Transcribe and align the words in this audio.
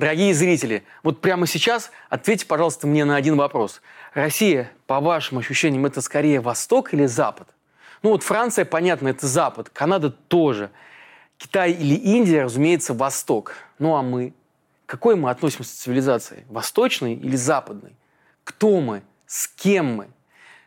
Дорогие 0.00 0.32
зрители, 0.32 0.82
вот 1.02 1.20
прямо 1.20 1.46
сейчас 1.46 1.90
ответьте, 2.08 2.46
пожалуйста, 2.46 2.86
мне 2.86 3.04
на 3.04 3.16
один 3.16 3.36
вопрос. 3.36 3.82
Россия, 4.14 4.72
по 4.86 4.98
вашим 4.98 5.36
ощущениям, 5.36 5.84
это 5.84 6.00
скорее 6.00 6.40
Восток 6.40 6.94
или 6.94 7.04
Запад? 7.04 7.48
Ну 8.02 8.08
вот 8.08 8.22
Франция, 8.22 8.64
понятно, 8.64 9.08
это 9.08 9.26
Запад, 9.26 9.68
Канада 9.68 10.08
тоже. 10.08 10.70
Китай 11.36 11.72
или 11.72 11.94
Индия, 11.96 12.44
разумеется, 12.44 12.94
Восток. 12.94 13.56
Ну 13.78 13.94
а 13.94 14.02
мы? 14.02 14.32
Какой 14.86 15.16
мы 15.16 15.28
относимся 15.28 15.70
к 15.70 15.76
цивилизации? 15.76 16.46
Восточной 16.48 17.12
или 17.12 17.36
западной? 17.36 17.94
Кто 18.42 18.80
мы? 18.80 19.02
С 19.26 19.48
кем 19.48 19.96
мы? 19.96 20.08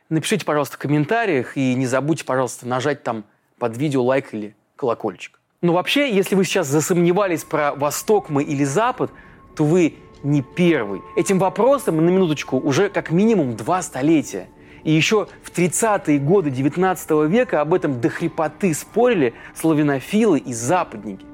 Напишите, 0.10 0.46
пожалуйста, 0.46 0.76
в 0.76 0.78
комментариях 0.78 1.58
и 1.58 1.74
не 1.74 1.88
забудьте, 1.88 2.24
пожалуйста, 2.24 2.68
нажать 2.68 3.02
там 3.02 3.26
под 3.58 3.78
видео 3.78 4.04
лайк 4.04 4.32
или 4.32 4.56
колокольчик. 4.76 5.40
Но 5.64 5.72
вообще, 5.72 6.14
если 6.14 6.36
вы 6.36 6.44
сейчас 6.44 6.68
засомневались 6.68 7.46
про 7.46 7.74
Восток 7.74 8.30
мы 8.30 8.44
или 8.44 8.66
Запад, 8.66 9.12
то 9.56 9.64
вы 9.64 9.96
не 10.22 10.42
первый. 10.42 11.02
Этим 11.16 11.40
вопросом, 11.40 11.96
на 11.96 12.10
минуточку, 12.10 12.58
уже 12.58 12.90
как 12.90 13.12
минимум 13.12 13.56
два 13.56 13.82
столетия. 13.82 14.50
И 14.84 14.92
еще 14.92 15.28
в 15.42 15.58
30-е 15.58 16.20
годы 16.20 16.50
19 16.50 17.12
века 17.30 17.62
об 17.62 17.74
этом 17.74 18.02
до 18.02 18.10
хрипоты 18.10 18.74
спорили 18.74 19.36
славянофилы 19.56 20.38
и 20.40 20.54
западники. 20.54 21.26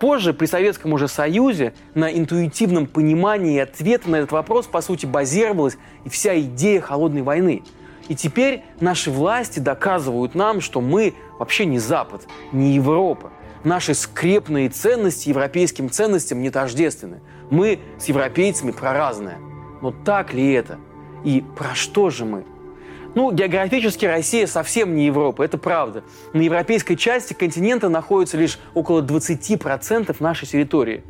Позже, 0.00 0.34
при 0.34 0.46
Советском 0.46 0.92
уже 0.92 1.06
Союзе, 1.06 1.72
на 1.94 2.12
интуитивном 2.12 2.88
понимании 2.88 3.60
ответа 3.60 4.10
на 4.10 4.16
этот 4.16 4.32
вопрос, 4.32 4.66
по 4.66 4.80
сути, 4.80 5.06
базировалась 5.06 5.78
и 6.04 6.08
вся 6.08 6.36
идея 6.40 6.80
холодной 6.80 7.22
войны. 7.22 7.62
И 8.08 8.16
теперь 8.16 8.64
наши 8.80 9.12
власти 9.12 9.60
доказывают 9.60 10.34
нам, 10.34 10.60
что 10.60 10.80
мы 10.80 11.14
вообще 11.38 11.66
не 11.66 11.78
Запад, 11.78 12.26
не 12.50 12.72
Европа. 12.72 13.30
Наши 13.66 13.94
скрепные 13.94 14.68
ценности 14.68 15.28
европейским 15.28 15.90
ценностям 15.90 16.40
не 16.40 16.50
тождественны. 16.50 17.18
Мы 17.50 17.80
с 17.98 18.04
европейцами 18.04 18.70
про 18.70 18.92
разное. 18.92 19.38
Но 19.82 19.90
так 19.90 20.32
ли 20.32 20.52
это? 20.52 20.78
И 21.24 21.42
про 21.56 21.74
что 21.74 22.08
же 22.10 22.24
мы? 22.24 22.44
Ну, 23.16 23.32
географически 23.32 24.06
Россия 24.06 24.46
совсем 24.46 24.94
не 24.94 25.06
Европа, 25.06 25.42
это 25.42 25.58
правда. 25.58 26.04
На 26.32 26.42
европейской 26.42 26.94
части 26.94 27.32
континента 27.32 27.88
находится 27.88 28.36
лишь 28.36 28.60
около 28.72 29.02
20% 29.02 30.14
нашей 30.20 30.46
территории. 30.46 31.02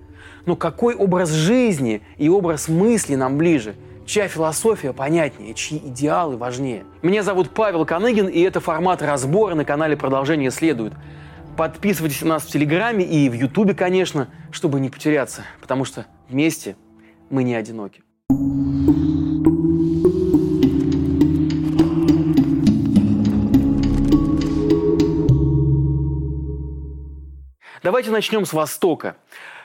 Но 0.46 0.56
какой 0.56 0.94
образ 0.94 1.28
жизни 1.32 2.00
и 2.16 2.30
образ 2.30 2.68
мысли 2.68 3.16
нам 3.16 3.36
ближе? 3.36 3.74
Чья 4.06 4.28
философия 4.28 4.94
понятнее, 4.94 5.52
чьи 5.52 5.76
идеалы 5.76 6.38
важнее? 6.38 6.84
Меня 7.02 7.22
зовут 7.22 7.50
Павел 7.50 7.84
Коныгин, 7.84 8.28
и 8.28 8.40
это 8.40 8.60
формат 8.60 9.02
разбора 9.02 9.54
на 9.54 9.66
канале 9.66 9.94
«Продолжение 9.94 10.50
следует». 10.50 10.94
Подписывайтесь 11.56 12.20
на 12.20 12.34
нас 12.34 12.42
в 12.42 12.50
Телеграме 12.50 13.02
и 13.02 13.30
в 13.30 13.32
Ютубе, 13.32 13.72
конечно, 13.72 14.28
чтобы 14.50 14.78
не 14.78 14.90
потеряться, 14.90 15.42
потому 15.62 15.86
что 15.86 16.04
вместе 16.28 16.76
мы 17.30 17.44
не 17.44 17.54
одиноки. 17.54 18.02
Давайте 27.82 28.10
начнем 28.10 28.44
с 28.44 28.52
Востока. 28.52 29.16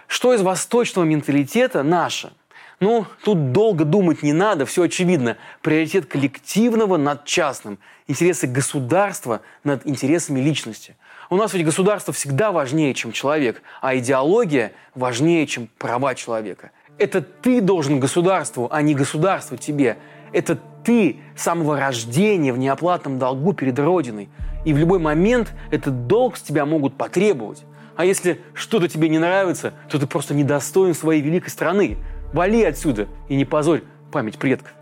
Что 0.08 0.34
из 0.34 0.42
восточного 0.42 1.06
менталитета 1.06 1.84
наше? 1.84 2.32
Ну, 2.80 3.06
тут 3.24 3.52
долго 3.52 3.84
думать 3.84 4.24
не 4.24 4.32
надо, 4.32 4.66
все 4.66 4.84
очевидно. 4.84 5.38
Приоритет 5.62 6.06
коллективного 6.06 6.96
над 6.96 7.26
частным, 7.26 7.80
интересы 8.08 8.48
государства 8.48 9.42
над 9.64 9.86
интересами 9.86 10.40
личности. 10.40 10.96
У 11.32 11.38
нас 11.38 11.54
ведь 11.54 11.64
государство 11.64 12.14
всегда 12.14 12.52
важнее, 12.52 12.94
чем 12.94 13.14
человек, 13.14 13.62
а 13.80 13.96
идеология 13.96 14.74
важнее, 14.96 15.48
чем 15.48 15.70
права 15.78 16.14
человека. 16.14 16.72
Это 16.98 17.22
ты 17.22 17.62
должен 17.62 18.02
государству, 18.02 18.68
а 18.70 18.82
не 18.82 18.94
государство 18.94 19.58
тебе. 19.58 19.98
Это 20.34 20.60
ты 20.84 21.22
с 21.38 21.44
самого 21.44 21.80
рождения 21.80 22.52
в 22.52 22.58
неоплатном 22.58 23.18
долгу 23.18 23.54
перед 23.54 23.80
Родиной. 23.80 24.28
И 24.66 24.74
в 24.74 24.78
любой 24.78 25.00
момент 25.00 25.54
этот 25.72 26.06
долг 26.06 26.36
с 26.36 26.42
тебя 26.42 26.66
могут 26.66 26.98
потребовать. 26.98 27.64
А 27.96 28.04
если 28.04 28.42
что-то 28.54 28.90
тебе 28.90 29.08
не 29.08 29.18
нравится, 29.18 29.74
то 29.90 29.98
ты 29.98 30.08
просто 30.08 30.34
недостоин 30.34 30.94
своей 30.94 31.22
великой 31.22 31.48
страны. 31.48 31.96
Вали 32.34 32.62
отсюда 32.66 33.08
и 33.30 33.38
не 33.38 33.46
позорь 33.46 33.84
память 34.12 34.38
предков. 34.38 34.74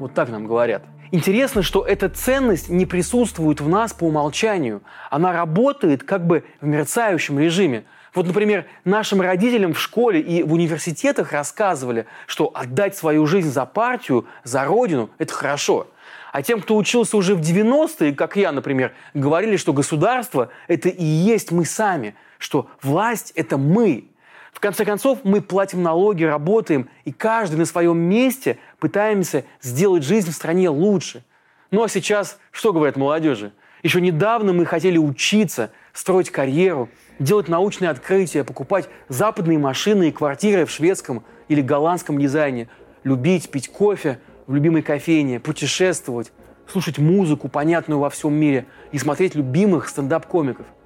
Вот 0.00 0.14
так 0.14 0.30
нам 0.30 0.48
говорят. 0.48 0.82
Интересно, 1.14 1.62
что 1.62 1.84
эта 1.84 2.08
ценность 2.08 2.70
не 2.70 2.86
присутствует 2.86 3.60
в 3.60 3.68
нас 3.68 3.92
по 3.92 4.04
умолчанию. 4.04 4.82
Она 5.10 5.34
работает 5.34 6.02
как 6.04 6.26
бы 6.26 6.42
в 6.62 6.66
мерцающем 6.66 7.38
режиме. 7.38 7.84
Вот, 8.14 8.26
например, 8.26 8.64
нашим 8.86 9.20
родителям 9.20 9.74
в 9.74 9.78
школе 9.78 10.20
и 10.20 10.42
в 10.42 10.54
университетах 10.54 11.32
рассказывали, 11.32 12.06
что 12.26 12.50
отдать 12.54 12.96
свою 12.96 13.26
жизнь 13.26 13.50
за 13.50 13.66
партию, 13.66 14.26
за 14.42 14.64
родину– 14.64 15.10
это 15.18 15.34
хорошо. 15.34 15.86
А 16.32 16.40
тем, 16.40 16.62
кто 16.62 16.78
учился 16.78 17.18
уже 17.18 17.34
в 17.34 17.40
90-е, 17.42 18.14
как 18.14 18.36
я, 18.36 18.50
например, 18.50 18.94
говорили, 19.12 19.58
что 19.58 19.74
государство– 19.74 20.48
это 20.66 20.88
и 20.88 21.04
есть 21.04 21.52
мы 21.52 21.66
сами– 21.66 22.16
что 22.42 22.68
власть– 22.82 23.32
это 23.36 23.56
мы. 23.56 24.04
В 24.52 24.60
конце 24.60 24.84
концов, 24.84 25.20
мы 25.24 25.40
платим 25.40 25.82
налоги, 25.82 26.22
работаем, 26.22 26.88
и 27.04 27.12
каждый 27.12 27.56
на 27.56 27.64
своем 27.64 27.98
месте 27.98 28.58
пытаемся 28.78 29.44
сделать 29.60 30.04
жизнь 30.04 30.30
в 30.30 30.34
стране 30.34 30.68
лучше. 30.68 31.24
Ну 31.70 31.82
а 31.82 31.88
сейчас 31.88 32.38
что 32.52 32.72
говорят 32.72 32.96
молодежи? 32.96 33.52
Еще 33.82 34.00
недавно 34.00 34.52
мы 34.52 34.64
хотели 34.64 34.98
учиться, 34.98 35.70
строить 35.92 36.30
карьеру, 36.30 36.88
делать 37.18 37.48
научные 37.48 37.90
открытия, 37.90 38.44
покупать 38.44 38.88
западные 39.08 39.58
машины 39.58 40.10
и 40.10 40.12
квартиры 40.12 40.66
в 40.66 40.70
шведском 40.70 41.24
или 41.48 41.60
голландском 41.60 42.18
дизайне, 42.18 42.68
любить 43.02 43.50
пить 43.50 43.68
кофе 43.68 44.20
в 44.46 44.54
любимой 44.54 44.82
кофейне, 44.82 45.40
путешествовать, 45.40 46.30
слушать 46.70 46.98
музыку, 46.98 47.48
понятную 47.48 47.98
во 47.98 48.10
всем 48.10 48.34
мире, 48.34 48.66
и 48.92 48.98
смотреть 48.98 49.34
любимых 49.34 49.88
стендап-комиков– 49.88 50.66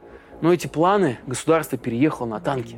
но 0.40 0.52
эти 0.52 0.66
планы 0.66 1.18
государство 1.26 1.78
переехало 1.78 2.26
на 2.26 2.40
танки. 2.40 2.76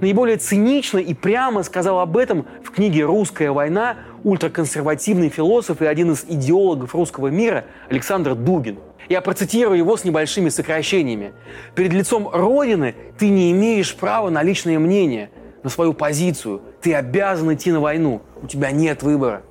Наиболее 0.00 0.38
цинично 0.38 0.98
и 0.98 1.12
прямо 1.12 1.62
сказал 1.62 2.00
об 2.00 2.16
этом 2.16 2.46
в 2.64 2.70
книге 2.70 3.04
«Русская 3.04 3.52
война» 3.52 3.96
ультраконсервативный 4.24 5.28
философ 5.28 5.82
и 5.82 5.86
один 5.86 6.12
из 6.12 6.24
идеологов 6.26 6.94
русского 6.94 7.28
мира 7.28 7.66
Александр 7.90 8.34
Дугин. 8.34 8.78
Я 9.10 9.20
процитирую 9.20 9.76
его 9.76 9.96
с 9.96 10.04
небольшими 10.04 10.48
сокращениями. 10.48 11.32
«Перед 11.74 11.92
лицом 11.92 12.28
Родины 12.32 12.94
ты 13.18 13.28
не 13.28 13.52
имеешь 13.52 13.94
права 13.94 14.30
на 14.30 14.42
личное 14.42 14.78
мнение, 14.78 15.30
на 15.62 15.68
свою 15.68 15.92
позицию. 15.92 16.62
Ты 16.80 16.94
обязан 16.94 17.52
идти 17.52 17.70
на 17.70 17.80
войну. 17.80 18.22
У 18.42 18.46
тебя 18.46 18.70
нет 18.70 19.02
выбора». 19.02 19.42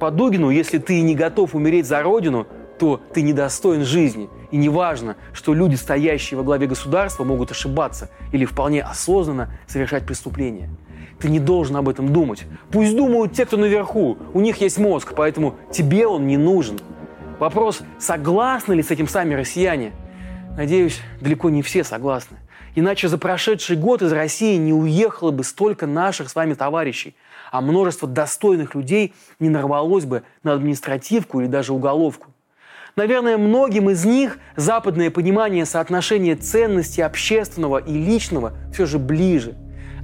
По 0.00 0.10
Дугину, 0.10 0.50
если 0.50 0.78
ты 0.78 1.02
не 1.02 1.14
готов 1.14 1.54
умереть 1.54 1.86
за 1.86 2.02
Родину, 2.02 2.48
то 2.78 3.00
ты 3.12 3.22
недостоин 3.22 3.84
жизни. 3.84 4.28
И 4.54 4.56
не 4.56 4.68
важно, 4.68 5.16
что 5.32 5.52
люди, 5.52 5.74
стоящие 5.74 6.38
во 6.38 6.44
главе 6.44 6.68
государства, 6.68 7.24
могут 7.24 7.50
ошибаться 7.50 8.08
или 8.30 8.44
вполне 8.44 8.84
осознанно 8.84 9.52
совершать 9.66 10.06
преступления. 10.06 10.70
Ты 11.18 11.28
не 11.28 11.40
должен 11.40 11.74
об 11.74 11.88
этом 11.88 12.12
думать. 12.12 12.44
Пусть 12.70 12.96
думают 12.96 13.32
те, 13.32 13.46
кто 13.46 13.56
наверху. 13.56 14.16
У 14.32 14.38
них 14.38 14.60
есть 14.60 14.78
мозг, 14.78 15.14
поэтому 15.16 15.56
тебе 15.72 16.06
он 16.06 16.28
не 16.28 16.36
нужен. 16.36 16.78
Вопрос, 17.40 17.80
согласны 17.98 18.74
ли 18.74 18.84
с 18.84 18.92
этим 18.92 19.08
сами 19.08 19.34
россияне? 19.34 19.90
Надеюсь, 20.56 21.00
далеко 21.20 21.50
не 21.50 21.62
все 21.62 21.82
согласны. 21.82 22.36
Иначе 22.76 23.08
за 23.08 23.18
прошедший 23.18 23.76
год 23.76 24.02
из 24.02 24.12
России 24.12 24.56
не 24.56 24.72
уехало 24.72 25.32
бы 25.32 25.42
столько 25.42 25.88
наших 25.88 26.30
с 26.30 26.34
вами 26.36 26.54
товарищей, 26.54 27.16
а 27.50 27.60
множество 27.60 28.06
достойных 28.06 28.76
людей 28.76 29.14
не 29.40 29.48
нарвалось 29.48 30.04
бы 30.04 30.22
на 30.44 30.52
административку 30.52 31.40
или 31.40 31.48
даже 31.48 31.72
уголовку. 31.72 32.33
Наверное, 32.96 33.36
многим 33.36 33.90
из 33.90 34.04
них 34.04 34.38
западное 34.54 35.10
понимание 35.10 35.64
соотношения 35.64 36.36
ценностей 36.36 37.02
общественного 37.02 37.78
и 37.78 37.92
личного 37.92 38.52
все 38.72 38.86
же 38.86 39.00
ближе. 39.00 39.54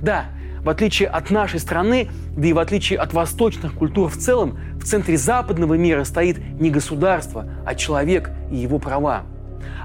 Да, 0.02 0.24
в 0.64 0.68
отличие 0.68 1.08
от 1.08 1.30
нашей 1.30 1.60
страны, 1.60 2.08
да 2.36 2.48
и 2.48 2.52
в 2.52 2.58
отличие 2.58 2.98
от 2.98 3.12
восточных 3.12 3.74
культур 3.74 4.10
в 4.10 4.16
целом, 4.16 4.58
в 4.74 4.84
центре 4.84 5.16
западного 5.16 5.74
мира 5.74 6.02
стоит 6.02 6.38
не 6.60 6.68
государство, 6.70 7.48
а 7.64 7.76
человек 7.76 8.30
и 8.50 8.56
его 8.56 8.80
права. 8.80 9.22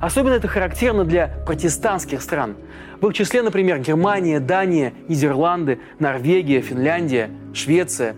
Особенно 0.01 0.33
это 0.33 0.47
характерно 0.47 1.03
для 1.03 1.27
протестантских 1.45 2.23
стран. 2.23 2.55
В 3.01 3.07
их 3.07 3.13
числе, 3.13 3.43
например, 3.43 3.79
Германия, 3.79 4.39
Дания, 4.39 4.93
Нидерланды, 5.07 5.79
Норвегия, 5.99 6.61
Финляндия, 6.61 7.29
Швеция. 7.53 8.15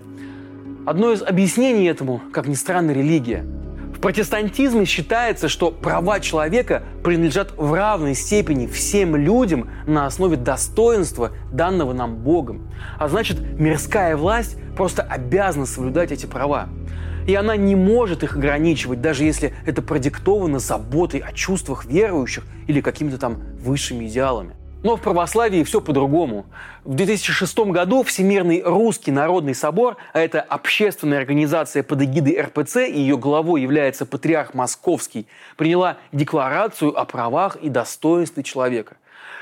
Одно 0.85 1.11
из 1.11 1.21
объяснений 1.21 1.87
этому, 1.87 2.21
как 2.31 2.47
ни 2.47 2.53
странно, 2.53 2.91
религия– 2.91 3.43
в 3.97 3.99
протестантизме 3.99 4.85
считается, 4.85 5.49
что 5.49 5.71
права 5.71 6.19
человека 6.19 6.83
принадлежат 7.03 7.53
в 7.57 7.73
равной 7.73 8.13
степени 8.13 8.67
всем 8.67 9.15
людям 9.15 9.71
на 9.87 10.05
основе 10.05 10.37
достоинства, 10.37 11.31
данного 11.51 11.93
нам 11.93 12.17
Богом. 12.17 12.71
А 12.99 13.09
значит, 13.09 13.39
мирская 13.57 14.15
власть 14.15 14.57
просто 14.75 15.01
обязана 15.01 15.65
соблюдать 15.65 16.11
эти 16.11 16.27
права. 16.27 16.69
И 17.25 17.33
она 17.33 17.55
не 17.55 17.75
может 17.75 18.21
их 18.21 18.35
ограничивать, 18.35 19.01
даже 19.01 19.23
если 19.23 19.55
это 19.65 19.81
продиктовано 19.81 20.59
заботой 20.59 21.19
о 21.19 21.33
чувствах 21.33 21.85
верующих 21.85 22.45
или 22.67 22.81
какими-то 22.81 23.17
там 23.17 23.41
высшими 23.59 24.05
идеалами. 24.05 24.56
Но 24.83 24.95
в 24.95 25.01
православии 25.01 25.63
все 25.63 25.81
по-другому. 25.81 26.45
В 26.83 26.93
2006 26.93 27.57
году 27.71 28.03
Всемирный 28.03 28.61
Русский 28.63 29.11
Народный 29.11 29.55
Собор, 29.55 29.97
а 30.13 30.19
это 30.19 30.39
общественная 30.39 31.17
организация 31.17 31.81
под 31.81 32.03
эгидой 32.03 32.39
РПЦ, 32.39 32.87
и 32.87 32.99
ее 32.99 33.17
главой 33.17 33.61
является 33.61 34.05
патриарх 34.05 34.53
Московский, 34.53 35.27
приняла 35.55 35.97
декларацию 36.11 36.97
о 36.97 37.05
правах 37.05 37.55
и 37.57 37.69
достоинстве 37.69 38.43
человека. 38.43 38.97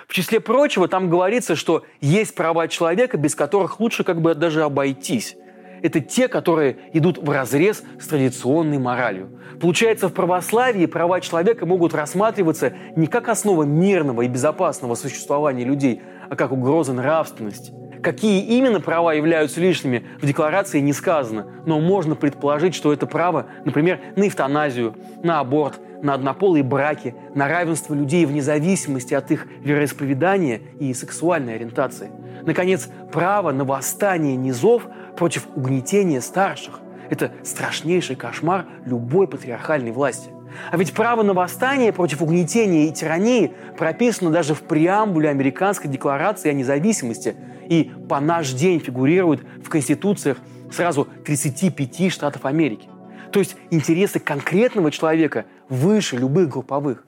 В 0.08 0.14
числе 0.14 0.40
прочего 0.40 0.88
там 0.88 1.10
говорится, 1.10 1.56
что 1.56 1.84
есть 2.00 2.34
права 2.36 2.68
человека, 2.68 3.18
без 3.18 3.36
которых 3.36 3.80
лучше 3.80 4.04
как 4.04 4.22
бы 4.22 4.36
даже 4.36 4.64
обойтись 4.64 5.36
это 5.86 6.00
те, 6.00 6.28
которые 6.28 6.78
идут 6.94 7.20
в 7.20 7.30
разрез 7.30 7.84
с 8.00 8.08
традиционной 8.08 8.80
моралью. 8.80 9.30
Получается, 9.62 10.10
в 10.10 10.14
православии 10.14 10.88
права 10.88 11.22
человека 11.22 11.68
могут 11.68 11.94
рассматриваться 11.94 12.74
не 12.96 13.06
как 13.06 13.30
основа 13.30 13.64
мирного 13.64 14.24
и 14.24 14.28
безопасного 14.28 14.96
существования 14.96 15.64
людей, 15.64 16.02
а 16.28 16.36
как 16.36 16.52
угроза 16.52 16.94
нравственности. 16.94 17.72
Какие 18.02 18.44
именно 18.58 18.82
права 18.82 19.14
являются 19.14 19.62
лишними, 19.62 20.08
в 20.20 20.26
декларации 20.26 20.80
не 20.80 20.94
сказано, 20.94 21.46
но 21.68 21.80
можно 21.80 22.16
предположить, 22.16 22.74
что 22.74 22.92
это 22.92 23.06
право, 23.06 23.46
например, 23.64 24.00
на 24.16 24.28
эвтаназию, 24.28 24.96
на 25.24 25.40
аборт, 25.40 25.80
на 26.02 26.14
однополые 26.14 26.64
браки, 26.64 27.16
на 27.34 27.48
равенство 27.48 27.94
людей 27.94 28.26
вне 28.26 28.42
зависимости 28.42 29.14
от 29.14 29.32
их 29.32 29.48
вероисповедания 29.62 30.62
и 30.80 30.94
сексуальной 30.94 31.56
ориентации. 31.56 32.12
Наконец, 32.44 32.90
право 33.12 33.52
на 33.52 33.66
восстание 33.66 34.36
низов 34.36 34.84
против 35.16 35.48
угнетения 35.56 36.22
старших. 36.22 36.80
Это 37.10 37.32
страшнейший 37.44 38.16
кошмар 38.16 38.66
любой 38.86 39.28
патриархальной 39.28 39.92
власти. 39.92 40.30
А 40.72 40.78
ведь 40.78 40.94
право 40.94 41.24
на 41.24 41.34
восстание 41.34 41.92
против 41.92 42.22
угнетения 42.22 42.88
и 42.88 42.94
тирании 42.94 43.54
прописано 43.78 44.32
даже 44.32 44.56
в 44.56 44.62
преамбуле 44.62 45.30
Американской 45.30 45.90
декларации 45.90 46.50
о 46.50 46.54
независимости 46.54 47.36
и 47.68 47.92
по 48.10 48.20
наш 48.20 48.54
день 48.54 48.80
фигурирует 48.80 49.42
в 49.64 49.70
конституциях 49.70 50.38
сразу 50.72 51.08
35 51.26 52.12
штатов 52.12 52.46
Америки. 52.46 52.88
То 53.32 53.40
есть 53.40 53.58
интересы 53.70 54.20
конкретного 54.20 54.92
человека 54.92 55.46
выше 55.68 56.16
любых 56.18 56.50
групповых. 56.50 57.06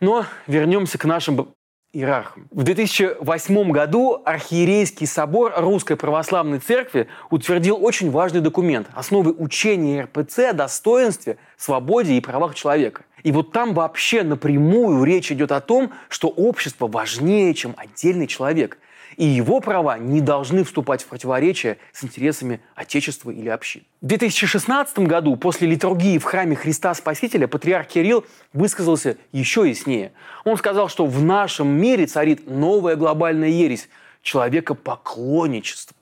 Но 0.00 0.24
вернемся 0.46 0.98
к 0.98 1.04
нашим 1.04 1.54
иерархом. 1.92 2.48
В 2.50 2.62
2008 2.62 3.70
году 3.70 4.22
Архиерейский 4.24 5.06
собор 5.06 5.52
Русской 5.56 5.96
Православной 5.96 6.58
Церкви 6.58 7.08
утвердил 7.30 7.78
очень 7.82 8.10
важный 8.10 8.40
документ– 8.40 8.88
основы 8.94 9.32
учения 9.32 10.02
РПЦ 10.04 10.38
о 10.50 10.52
достоинстве, 10.52 11.36
свободе 11.56 12.14
и 12.14 12.20
правах 12.20 12.54
человека. 12.54 13.02
И 13.22 13.30
вот 13.30 13.52
там 13.52 13.74
вообще 13.74 14.22
напрямую 14.22 15.04
речь 15.04 15.30
идет 15.30 15.52
о 15.52 15.60
том, 15.60 15.92
что 16.08 16.28
общество 16.28 16.86
важнее, 16.86 17.54
чем 17.54 17.74
отдельный 17.76 18.26
человек– 18.26 18.78
и 19.16 19.24
его 19.24 19.60
права 19.60 19.98
не 19.98 20.20
должны 20.20 20.64
вступать 20.64 21.02
в 21.02 21.06
противоречие 21.06 21.78
с 21.92 22.04
интересами 22.04 22.60
Отечества 22.74 23.30
или 23.30 23.48
общин. 23.48 23.82
В 24.00 24.06
2016 24.06 24.98
году 25.00 25.36
после 25.36 25.68
литургии 25.68 26.18
в 26.18 26.24
храме 26.24 26.56
Христа 26.56 26.94
Спасителя 26.94 27.46
патриарх 27.48 27.88
Кирилл 27.88 28.24
высказался 28.52 29.16
еще 29.32 29.68
яснее. 29.68 30.12
Он 30.44 30.56
сказал, 30.56 30.88
что 30.88 31.06
в 31.06 31.22
нашем 31.22 31.68
мире 31.68 32.06
царит 32.06 32.48
новая 32.48 32.96
глобальная 32.96 33.48
ересь– 33.48 33.88
человекопоклонничество. 34.22 35.96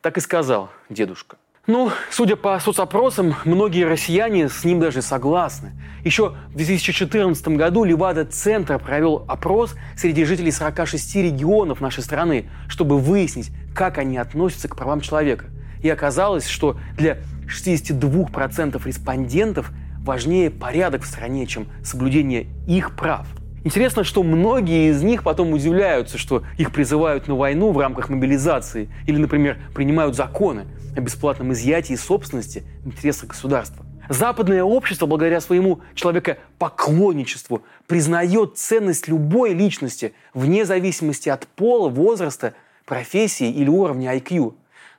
Так 0.00 0.16
и 0.16 0.20
сказал 0.20 0.70
дедушка. 0.88 1.36
Ну, 1.72 1.92
судя 2.10 2.34
по 2.34 2.58
соцопросам, 2.58 3.36
многие 3.44 3.84
россияне 3.84 4.48
с 4.48 4.64
ним 4.64 4.80
даже 4.80 5.02
согласны. 5.02 5.70
Еще 6.02 6.34
в 6.48 6.56
2014 6.56 7.46
году 7.50 7.84
Левада-центр 7.84 8.80
провел 8.80 9.24
опрос 9.28 9.76
среди 9.96 10.24
жителей 10.24 10.50
46 10.50 11.14
регионов 11.14 11.80
нашей 11.80 12.02
страны, 12.02 12.50
чтобы 12.66 12.98
выяснить, 12.98 13.52
как 13.72 13.98
они 13.98 14.18
относятся 14.18 14.66
к 14.66 14.74
правам 14.74 15.00
человека. 15.00 15.44
И 15.80 15.88
оказалось, 15.88 16.48
что 16.48 16.76
для 16.98 17.18
62% 17.46 18.84
респондентов 18.84 19.70
важнее 20.00 20.50
порядок 20.50 21.02
в 21.02 21.06
стране, 21.06 21.46
чем 21.46 21.68
соблюдение 21.84 22.48
их 22.66 22.96
прав. 22.96 23.28
Интересно, 23.62 24.04
что 24.04 24.22
многие 24.22 24.90
из 24.90 25.02
них 25.02 25.22
потом 25.22 25.52
удивляются, 25.52 26.18
что 26.18 26.42
их 26.56 26.72
призывают 26.72 27.28
на 27.28 27.34
войну 27.34 27.72
в 27.72 27.78
рамках 27.78 28.08
мобилизации 28.08 28.88
или, 29.06 29.18
например, 29.18 29.58
принимают 29.74 30.16
законы– 30.16 30.66
о 30.96 31.00
бесплатном 31.00 31.52
изъятии 31.52 31.94
собственности 31.94 32.64
в 32.82 32.88
интересах 32.88 33.30
государства. 33.30 33.84
Западное 34.08 34.64
общество, 34.64 35.06
благодаря 35.06 35.40
своему 35.40 35.80
человекопоклонничеству, 35.94 37.62
признает 37.86 38.58
ценность 38.58 39.06
любой 39.06 39.54
личности 39.54 40.14
вне 40.34 40.64
зависимости 40.64 41.28
от 41.28 41.46
пола, 41.46 41.88
возраста, 41.88 42.54
профессии 42.86 43.48
или 43.48 43.68
уровня 43.68 44.16
IQ. 44.16 44.54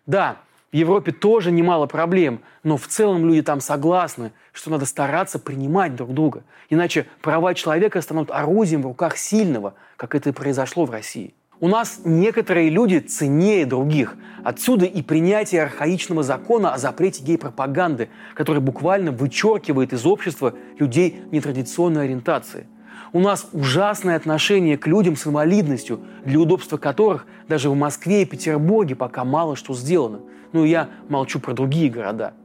Да, 0.06 0.38
в 0.72 0.76
Европе 0.76 1.12
тоже 1.12 1.52
немало 1.52 1.86
проблем, 1.86 2.40
но 2.64 2.78
в 2.78 2.88
целом 2.88 3.26
люди 3.26 3.42
там 3.42 3.60
согласны, 3.60 4.32
что 4.54 4.72
надо 4.72 4.86
стараться 4.86 5.38
принимать 5.38 5.96
друг 5.96 6.14
друга. 6.14 6.44
Иначе 6.70 7.08
права 7.22 7.54
человека 7.54 8.02
станут 8.02 8.32
орудием 8.32 8.82
в 8.82 8.86
руках 8.86 9.18
сильного, 9.18 9.74
как 9.98 10.16
это 10.16 10.30
и 10.30 10.34
произошло 10.34 10.86
в 10.86 10.92
России. 10.92 11.34
У 11.60 11.68
нас 11.68 12.00
некоторые 12.06 12.70
люди 12.70 13.00
ценнее 13.00 13.66
других. 13.66 14.16
Отсюда 14.44 14.86
и 14.86 15.02
принятие 15.04 15.62
архаичного 15.62 16.24
закона 16.24 16.74
о 16.74 16.78
запрете 16.78 17.24
гей-пропаганды, 17.24 18.10
который 18.34 18.62
буквально 18.62 19.12
вычеркивает 19.12 19.94
из 19.94 20.06
общества 20.06 20.56
людей 20.80 21.22
нетрадиционной 21.32 22.06
ориентации. 22.06 22.66
У 23.14 23.20
нас 23.20 23.48
ужасное 23.54 24.16
отношение 24.16 24.78
к 24.78 24.88
людям 24.88 25.16
с 25.16 25.28
инвалидностью, 25.28 26.00
для 26.26 26.40
удобства 26.40 26.78
которых 26.78 27.26
даже 27.48 27.70
в 27.70 27.76
Москве 27.76 28.24
и 28.24 28.26
Петербурге 28.26 28.96
пока 28.96 29.24
мало 29.24 29.56
что 29.56 29.74
сделано. 29.74 30.20
Ну, 30.54 30.66
я 30.66 30.90
молчу 31.10 31.40
про 31.40 31.54
другие 31.54 31.90
города– 31.90 32.34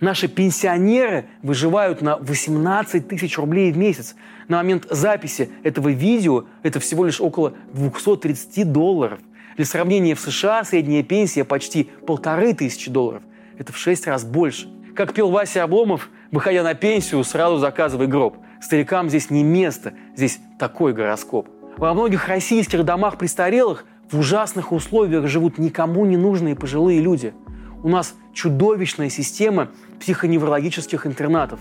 Наши 0.00 0.28
пенсионеры 0.28 1.26
выживают 1.42 2.02
на 2.02 2.16
18 2.18 3.08
тысяч 3.08 3.38
рублей 3.38 3.72
в 3.72 3.78
месяц. 3.78 4.14
На 4.48 4.58
момент 4.58 4.86
записи 4.90 5.50
этого 5.62 5.88
видео 5.88 6.44
это 6.62 6.80
всего 6.80 7.06
лишь 7.06 7.20
около 7.20 7.54
230 7.72 8.72
долларов. 8.72 9.20
Для 9.56 9.64
сравнения, 9.64 10.14
в 10.14 10.20
США 10.20 10.64
средняя 10.64 11.02
пенсия 11.02 11.44
почти 11.44 11.84
полторы 12.06 12.52
тысячи 12.52 12.90
долларов. 12.90 13.22
Это 13.58 13.72
в 13.72 13.78
шесть 13.78 14.06
раз 14.06 14.24
больше. 14.24 14.68
Как 14.94 15.14
пел 15.14 15.30
Вася 15.30 15.62
Обломов, 15.62 16.10
выходя 16.30 16.62
на 16.62 16.74
пенсию, 16.74 17.24
сразу 17.24 17.56
заказывай 17.56 18.06
гроб. 18.06 18.36
Старикам 18.60 19.08
здесь 19.08 19.30
не 19.30 19.42
место, 19.42 19.94
здесь 20.14 20.40
такой 20.58 20.92
гороскоп. 20.92 21.48
Во 21.76 21.92
многих 21.94 22.28
российских 22.28 22.84
домах 22.84 23.18
престарелых 23.18 23.84
в 24.10 24.18
ужасных 24.18 24.72
условиях 24.72 25.26
живут 25.26 25.58
никому 25.58 26.06
не 26.06 26.16
нужные 26.16 26.56
пожилые 26.56 27.00
люди– 27.00 27.34
у 27.86 27.88
нас 27.88 28.16
чудовищная 28.32 29.10
система 29.10 29.68
психоневрологических 30.00 31.06
интернатов. 31.06 31.60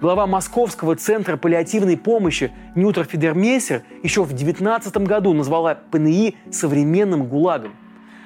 Глава 0.00 0.26
Московского 0.26 0.94
центра 0.94 1.36
паллиативной 1.36 1.96
помощи 1.96 2.52
Нютер 2.76 3.04
Федермейсер 3.04 3.82
еще 4.02 4.22
в 4.22 4.32
19 4.32 4.96
году 4.98 5.32
назвала 5.32 5.74
ПНИ 5.74 6.36
современным 6.50 7.26
ГУЛАГом. 7.26 7.72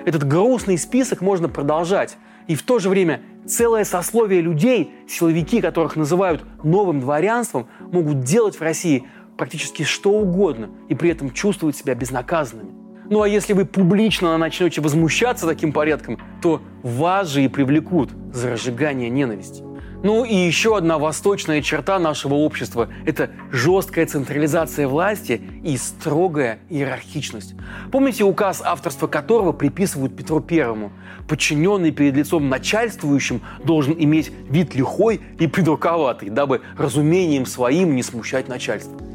Этот 0.05 0.29
грустный 0.29 0.77
список 0.77 1.21
можно 1.23 1.49
продолжать. 1.49 2.19
И 2.49 2.55
в 2.55 2.63
то 2.63 2.79
же 2.79 2.89
время 2.89 3.21
целое 3.47 3.85
сословие 3.85 4.41
людей, 4.41 4.91
силовики, 5.07 5.61
которых 5.61 5.97
называют 5.97 6.45
новым 6.65 7.01
дворянством, 7.01 7.69
могут 7.93 8.23
делать 8.23 8.57
в 8.57 8.63
России 8.63 9.07
практически 9.37 9.85
что 9.85 10.11
угодно 10.11 10.71
и 10.89 10.95
при 10.95 11.11
этом 11.11 11.31
чувствовать 11.31 11.77
себя 11.77 11.95
безнаказанными. 11.95 12.73
Ну 13.11 13.23
а 13.23 13.29
если 13.29 13.53
вы 13.53 13.65
публично 13.65 14.37
начнете 14.37 14.81
возмущаться 14.81 15.47
таким 15.47 15.73
порядком, 15.73 16.19
то 16.43 16.61
вас 16.83 17.29
же 17.29 17.45
и 17.45 17.49
привлекут 17.49 18.11
за 18.33 18.53
разжигание 18.53 19.09
ненависти. 19.09 19.63
Ну 20.01 20.25
и 20.25 20.33
еще 20.33 20.77
одна 20.77 20.97
восточная 20.97 21.61
черта 21.61 21.99
нашего 21.99 22.35
общества– 22.35 22.89
это 23.07 23.31
жесткая 23.51 24.07
централизация 24.07 24.87
власти 24.87 25.43
и 25.65 25.77
строгая 25.77 26.61
иерархичность. 26.69 27.57
Помните 27.91 28.23
указ, 28.23 28.63
авторства 28.65 29.09
которого 29.09 29.51
приписывают 29.51 30.17
Петру 30.17 30.41
Первому? 30.41 30.93
Подчиненный 31.27 31.91
перед 31.91 32.15
лицом 32.15 32.49
начальствующим 32.49 33.43
должен 33.65 33.97
иметь 33.99 34.31
вид 34.49 34.77
лихой 34.77 35.21
и 35.41 35.49
придурковатый, 35.49 36.31
дабы 36.31 36.61
разумением 36.77 37.45
своим 37.45 37.97
не 37.97 38.05
смущать 38.05 38.47
начальство. 38.47 39.08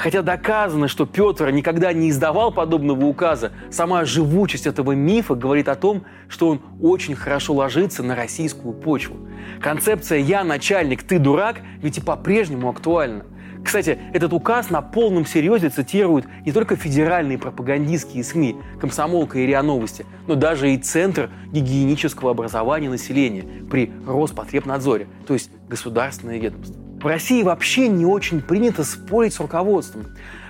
Хотя 0.00 0.22
доказано, 0.22 0.88
что 0.88 1.04
Петр 1.04 1.50
никогда 1.50 1.92
не 1.92 2.08
издавал 2.08 2.50
подобного 2.50 3.04
указа, 3.04 3.52
сама 3.70 4.06
живучесть 4.06 4.66
этого 4.66 4.92
мифа 4.92 5.34
говорит 5.34 5.68
о 5.68 5.74
том, 5.74 6.04
что 6.26 6.48
он 6.48 6.62
очень 6.80 7.14
хорошо 7.14 7.52
ложится 7.52 8.02
на 8.02 8.16
российскую 8.16 8.72
почву. 8.72 9.18
Концепция 9.60 10.20
«я 10.20 10.42
начальник, 10.42 11.02
ты 11.02 11.18
дурак» 11.18 11.60
ведь 11.82 11.98
и 11.98 12.00
по-прежнему 12.00 12.70
актуальна. 12.70 13.26
Кстати, 13.62 13.98
этот 14.14 14.32
указ 14.32 14.70
на 14.70 14.80
полном 14.80 15.26
серьезе 15.26 15.68
цитируют 15.68 16.24
не 16.46 16.52
только 16.52 16.76
федеральные 16.76 17.36
пропагандистские 17.36 18.24
СМИ, 18.24 18.56
комсомолка 18.80 19.38
и 19.38 19.44
РИА 19.44 19.60
Новости, 19.60 20.06
но 20.26 20.34
даже 20.34 20.72
и 20.72 20.78
Центр 20.78 21.28
гигиенического 21.52 22.30
образования 22.30 22.88
населения 22.88 23.44
при 23.70 23.92
Роспотребнадзоре, 24.06 25.08
то 25.26 25.34
есть 25.34 25.50
государственное 25.68 26.38
ведомство. 26.38 26.79
В 27.00 27.06
России 27.06 27.42
вообще 27.42 27.88
не 27.88 28.04
очень 28.04 28.42
принято 28.42 28.84
спорить 28.84 29.32
с 29.32 29.40
руководством. 29.40 30.04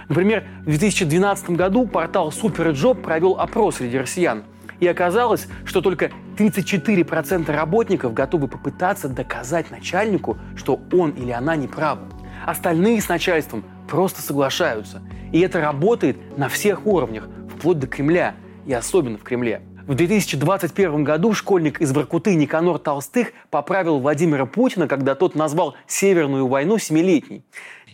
Например, 0.09 0.45
в 0.62 0.64
2012 0.64 1.50
году 1.50 1.87
портал 1.87 2.30
SuperJob 2.30 3.02
провел 3.02 3.38
опрос 3.38 3.76
среди 3.76 3.97
россиян. 3.99 4.42
И 4.80 4.88
оказалось, 4.88 5.47
что 5.64 5.80
только 5.80 6.11
34% 6.37 7.52
работников 7.52 8.14
готовы 8.14 8.49
попытаться 8.49 9.09
доказать 9.09 9.71
начальнику, 9.71 10.38
что 10.57 10.80
он 10.92 11.11
или 11.11 11.30
она 11.30 11.54
не 11.54 11.69
правы. 11.69 12.07
Остальные 12.45 13.00
с 13.00 13.09
начальством 13.09 13.62
просто 13.88 14.21
соглашаются. 14.21 15.02
И 15.30 15.38
это 15.38 15.61
работает 15.61 16.37
на 16.37 16.49
всех 16.49 16.85
уровнях, 16.85 17.28
вплоть 17.54 17.78
до 17.78 17.87
Кремля, 17.87 18.35
и 18.66 18.73
особенно 18.73 19.19
в 19.19 19.23
Кремле. 19.23 19.62
В 19.87 19.95
2021 19.95 21.05
году 21.05 21.33
школьник 21.33 21.81
из 21.81 21.93
Воркуты 21.93 22.35
Никанор 22.35 22.79
Толстых 22.79 23.33
поправил 23.51 23.99
Владимира 23.99 24.47
Путина, 24.47 24.87
когда 24.87 25.15
тот 25.15 25.35
назвал 25.35 25.75
Северную 25.87 26.47
войну 26.47 26.79
семилетней 26.79 27.45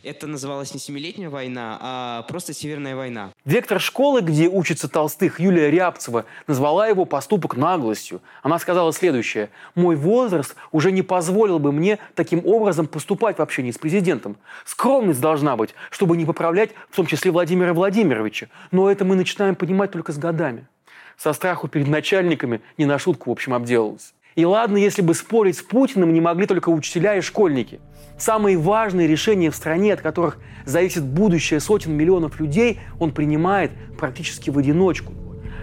это 0.06 0.26
называлось 0.26 0.72
не 0.72 0.80
Семилетняя 0.80 1.28
война, 1.28 1.78
а 1.80 2.22
просто 2.22 2.54
Северная 2.54 2.94
война. 2.94 3.32
Директор 3.44 3.80
школы, 3.80 4.20
где 4.20 4.48
учится 4.48 4.88
Толстых, 4.88 5.40
Юлия 5.40 5.70
Рябцева, 5.70 6.24
назвала 6.46 6.86
его 6.86 7.04
поступок 7.04 7.56
наглостью. 7.56 8.20
Она 8.42 8.58
сказала 8.58 8.92
следующее. 8.92 9.50
«Мой 9.74 9.96
возраст 9.96 10.54
уже 10.70 10.92
не 10.92 11.02
позволил 11.02 11.58
бы 11.58 11.72
мне 11.72 11.98
таким 12.14 12.46
образом 12.46 12.86
поступать 12.86 13.38
в 13.38 13.42
общении 13.42 13.72
с 13.72 13.78
президентом. 13.78 14.36
Скромность 14.64 15.20
должна 15.20 15.56
быть, 15.56 15.74
чтобы 15.90 16.16
не 16.16 16.24
поправлять 16.24 16.70
в 16.88 16.96
том 16.96 17.06
числе 17.06 17.32
Владимира 17.32 17.74
Владимировича. 17.74 18.48
Но 18.70 18.90
это 18.90 19.04
мы 19.04 19.16
начинаем 19.16 19.56
понимать 19.56 19.90
только 19.90 20.12
с 20.12 20.18
годами». 20.18 20.68
Со 21.16 21.32
страху 21.32 21.66
перед 21.68 21.88
начальниками 21.88 22.60
не 22.76 22.84
на 22.84 22.98
шутку, 22.98 23.30
в 23.30 23.32
общем, 23.32 23.54
обделалась. 23.54 24.12
И 24.34 24.44
ладно, 24.44 24.76
если 24.76 25.00
бы 25.00 25.14
спорить 25.14 25.56
с 25.56 25.62
Путиным 25.62 26.12
не 26.12 26.20
могли 26.20 26.46
только 26.46 26.68
учителя 26.68 27.16
и 27.16 27.22
школьники. 27.22 27.80
Самые 28.18 28.58
важные 28.58 29.08
решения 29.08 29.50
в 29.50 29.56
стране, 29.56 29.94
от 29.94 30.02
которых 30.02 30.38
зависит 30.66 31.04
будущее 31.04 31.58
сотен 31.60 31.94
миллионов 31.94 32.38
людей, 32.38 32.80
он 33.00 33.12
принимает 33.12 33.70
практически 33.98 34.50
в 34.50 34.58
одиночку. 34.58 35.14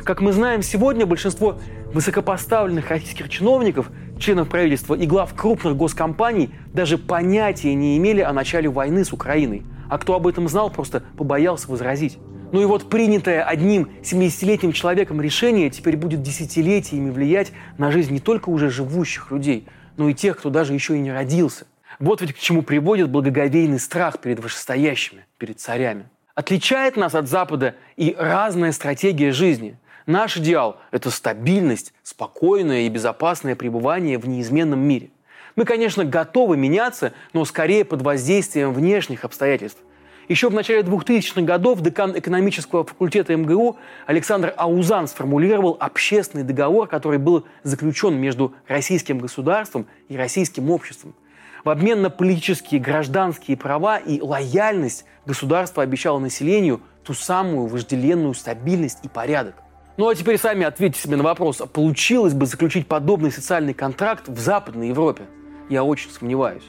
Как 0.04 0.22
мы 0.22 0.34
знаем, 0.34 0.64
сегодня 0.64 1.06
большинство 1.06 1.60
высокопоставленных 1.94 2.90
российских 2.90 3.30
чиновников, 3.30 3.92
членов 4.20 4.50
правительства 4.50 4.96
и 4.96 5.06
глав 5.06 5.36
крупных 5.36 5.78
госкомпаний 5.78 6.50
даже 6.74 6.98
понятия 6.98 7.76
не 7.76 7.96
имели 7.98 8.22
о 8.22 8.34
начале 8.34 8.70
войны 8.70 9.06
с 9.06 9.14
Украиной. 9.14 9.64
А 9.88 10.00
кто 10.00 10.16
об 10.16 10.26
этом 10.26 10.48
знал, 10.48 10.72
просто 10.72 11.04
побоялся 11.16 11.70
возразить. 11.70 12.18
Ну 12.54 12.62
и 12.62 12.66
вот 12.66 12.88
принятое 12.88 13.44
одним 13.44 13.90
70-летним 14.04 14.74
человеком 14.74 15.20
решение 15.20 15.72
теперь 15.72 15.98
будет 15.98 16.22
десятилетиями 16.22 17.10
влиять 17.10 17.52
на 17.80 17.92
жизнь 17.92 18.14
не 18.14 18.20
только 18.20 18.50
уже 18.50 18.70
живущих 18.70 19.32
людей, 19.32 19.68
но 19.98 20.08
и 20.08 20.14
тех, 20.14 20.38
кто 20.38 20.52
даже 20.52 20.76
еще 20.76 20.96
и 20.96 21.00
не 21.00 21.12
родился. 21.12 21.66
Вот 21.98 22.22
ведь 22.22 22.34
к 22.34 22.38
чему 22.38 22.62
приводит 22.62 23.10
благоговейный 23.10 23.80
страх 23.80 24.20
перед 24.20 24.40
вышестоящими, 24.40 25.26
перед 25.40 25.60
царями. 25.60 26.06
Отличает 26.36 26.96
нас 26.96 27.16
от 27.16 27.28
Запада 27.28 27.74
и 27.98 28.16
разная 28.16 28.72
стратегия 28.72 29.32
жизни. 29.32 29.76
Наш 30.06 30.38
идеал– 30.38 30.78
это 30.92 31.10
стабильность, 31.10 31.92
спокойное 32.04 32.82
и 32.82 32.90
безопасное 32.90 33.56
пребывание 33.56 34.20
в 34.20 34.28
неизменном 34.28 34.80
мире. 34.80 35.10
Мы, 35.56 35.66
конечно, 35.66 36.06
готовы 36.06 36.56
меняться, 36.56 37.14
но 37.34 37.46
скорее 37.46 37.84
под 37.84 38.04
воздействием 38.04 38.74
внешних 38.74 39.26
обстоятельств– 39.26 39.80
еще 40.30 40.50
в 40.50 40.54
начале 40.54 40.82
2000-х 40.82 41.42
годов 41.42 41.82
декан 41.82 42.18
экономического 42.18 42.86
факультета 42.86 43.36
МГУ 43.36 43.78
Александр 44.06 44.54
Аузан 44.56 45.08
сформулировал 45.08 45.78
общественный 45.80 46.44
договор, 46.44 46.88
который 46.88 47.20
был 47.20 47.46
заключен 47.64 48.16
между 48.16 48.54
российским 48.68 49.20
государством 49.20 49.86
и 50.08 50.16
российским 50.16 50.70
обществом. 50.72 51.14
В 51.64 51.70
обмен 51.70 52.02
на 52.02 52.10
политические 52.10 52.82
гражданские 52.82 53.56
права 53.56 53.98
и 53.98 54.22
лояльность 54.22 55.06
государство 55.26 55.82
обещало 55.82 56.20
населению 56.20 56.82
ту 57.04 57.14
самую 57.14 57.68
вожделенную 57.68 58.34
стабильность 58.34 59.00
и 59.04 59.08
порядок. 59.08 59.56
Ну 59.96 60.10
а 60.10 60.16
теперь 60.16 60.38
сами 60.38 60.66
ответьте 60.66 61.00
себе 61.00 61.18
на 61.18 61.24
вопрос, 61.24 61.62
а 61.62 61.68
получилось 61.68 62.34
бы 62.34 62.46
заключить 62.48 62.88
подобный 62.88 63.32
социальный 63.32 63.74
контракт 63.74 64.28
в 64.28 64.40
Западной 64.40 64.90
Европе? 64.90 65.24
Я 65.70 65.84
очень 65.84 66.10
сомневаюсь. 66.10 66.64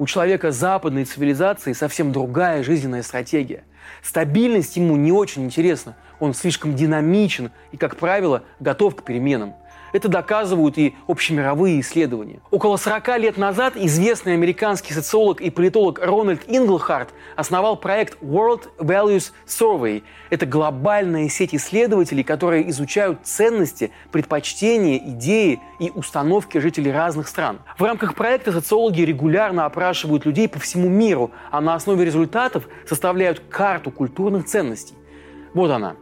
У 0.00 0.06
человека 0.06 0.50
западной 0.50 1.04
цивилизации 1.04 1.74
совсем 1.74 2.10
другая 2.10 2.62
жизненная 2.62 3.02
стратегия. 3.02 3.64
Стабильность 4.02 4.78
ему 4.78 4.96
не 4.96 5.12
очень 5.12 5.44
интересна. 5.44 5.94
Он 6.20 6.32
слишком 6.32 6.74
динамичен 6.74 7.50
и, 7.70 7.76
как 7.76 7.96
правило, 7.96 8.44
готов 8.60 8.96
к 8.96 9.04
переменам. 9.04 9.56
Это 9.92 10.08
доказывают 10.08 10.78
и 10.78 10.94
общемировые 11.06 11.80
исследования. 11.80 12.40
Около 12.50 12.76
40 12.76 13.18
лет 13.18 13.36
назад 13.36 13.74
известный 13.76 14.34
американский 14.34 14.94
социолог 14.94 15.40
и 15.40 15.50
политолог 15.50 15.98
Рональд 15.98 16.42
Инглхарт 16.46 17.10
основал 17.36 17.76
проект 17.76 18.20
World 18.22 18.68
Values 18.78 19.32
Survey. 19.46 20.02
Это 20.30 20.46
глобальная 20.46 21.28
сеть 21.28 21.54
исследователей, 21.54 22.24
которые 22.24 22.68
изучают 22.70 23.20
ценности, 23.24 23.90
предпочтения, 24.12 24.98
идеи 24.98 25.60
и 25.78 25.90
установки 25.94 26.58
жителей 26.58 26.92
разных 26.92 27.28
стран. 27.28 27.60
В 27.78 27.82
рамках 27.82 28.14
проекта 28.14 28.52
социологи 28.52 29.02
регулярно 29.02 29.64
опрашивают 29.64 30.26
людей 30.26 30.48
по 30.48 30.58
всему 30.58 30.88
миру, 30.88 31.30
а 31.50 31.60
на 31.60 31.74
основе 31.74 32.04
результатов 32.04 32.68
составляют 32.86 33.40
карту 33.48 33.90
культурных 33.90 34.46
ценностей. 34.46 34.94
Вот 35.54 35.70
она. 35.70 35.96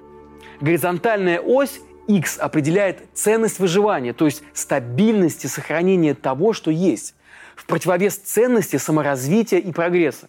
Горизонтальная 0.61 1.41
ось 1.41 1.81
X 2.09 2.39
определяет 2.39 3.03
ценность 3.15 3.61
выживания, 3.61 4.13
то 4.13 4.25
есть 4.25 4.43
стабильность 4.55 5.45
и 5.45 5.49
сохранение 5.49 6.15
того, 6.15 6.53
что 6.53 6.71
есть, 6.71 7.15
в 7.55 7.67
противовес 7.67 8.17
ценности 8.17 8.77
саморазвития 8.77 9.61
и 9.61 9.71
прогресса. 9.71 10.29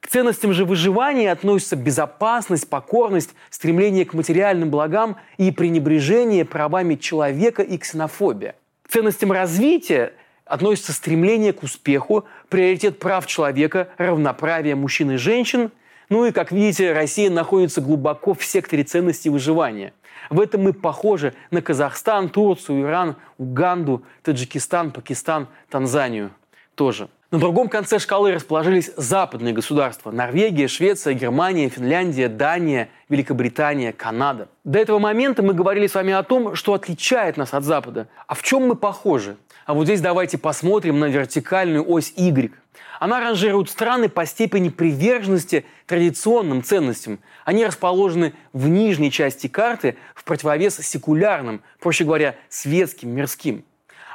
К 0.00 0.08
ценностям 0.08 0.52
же 0.52 0.64
выживания 0.64 1.32
относятся 1.32 1.74
безопасность, 1.74 2.68
покорность, 2.70 3.30
стремление 3.50 4.04
к 4.04 4.14
материальным 4.14 4.70
благам 4.70 5.16
и 5.36 5.50
пренебрежение 5.50 6.44
правами 6.44 6.94
человека 6.94 7.62
и 7.62 7.76
ксенофобия. 7.76 8.54
К 8.84 8.90
ценностям 8.90 9.32
развития 9.32 10.12
относятся 10.44 10.92
стремление 10.92 11.52
к 11.52 11.62
успеху, 11.64 12.24
приоритет 12.48 13.00
прав 13.00 13.26
человека, 13.26 13.88
равноправие 13.98 14.76
мужчин 14.76 15.10
и 15.10 15.16
женщин. 15.16 15.72
Ну 16.08 16.24
и, 16.24 16.32
как 16.32 16.52
видите, 16.52 16.92
Россия 16.92 17.30
находится 17.30 17.80
глубоко 17.80 18.34
в 18.34 18.44
секторе 18.44 18.84
ценностей 18.84 19.30
выживания– 19.30 19.92
в 20.30 20.40
этом 20.40 20.62
мы 20.62 20.72
похожи 20.72 21.34
на 21.50 21.62
Казахстан, 21.62 22.28
Турцию, 22.28 22.82
Иран, 22.82 23.16
Уганду, 23.38 24.02
Таджикистан, 24.22 24.90
Пакистан, 24.90 25.48
Танзанию 25.70 26.30
тоже. 26.74 27.08
На 27.32 27.38
другом 27.38 27.68
конце 27.68 27.98
шкалы 27.98 28.32
расположились 28.32 28.92
западные 28.96 29.52
государства– 29.52 30.10
Норвегия, 30.12 30.68
Швеция, 30.68 31.14
Германия, 31.14 31.68
Финляндия, 31.68 32.28
Дания, 32.28 32.88
Великобритания, 33.08 33.92
Канада. 33.92 34.48
До 34.62 34.78
этого 34.78 35.00
момента 35.00 35.42
мы 35.42 35.52
говорили 35.52 35.88
с 35.88 35.94
вами 35.94 36.12
о 36.12 36.22
том, 36.22 36.54
что 36.54 36.72
отличает 36.74 37.36
нас 37.36 37.52
от 37.52 37.64
Запада. 37.64 38.06
А 38.28 38.34
в 38.34 38.42
чем 38.42 38.68
мы 38.68 38.76
похожи? 38.76 39.36
А 39.66 39.74
вот 39.74 39.86
здесь 39.86 40.00
давайте 40.00 40.38
посмотрим 40.38 41.00
на 41.00 41.06
вертикальную 41.06 41.84
ось 41.90 42.12
Y. 42.16 42.52
Она 43.00 43.18
ранжирует 43.18 43.68
страны 43.68 44.08
по 44.08 44.24
степени 44.24 44.68
приверженности 44.68 45.66
традиционным 45.86 46.62
ценностям. 46.62 47.18
Они 47.44 47.66
расположены 47.66 48.32
в 48.52 48.68
нижней 48.68 49.10
части 49.10 49.48
карты 49.48 49.96
в 50.14 50.22
противовес 50.22 50.76
секулярным, 50.76 51.62
проще 51.80 52.04
говоря, 52.04 52.36
светским, 52.48 53.10
мирским. 53.10 53.64